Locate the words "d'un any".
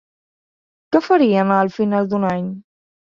2.15-2.49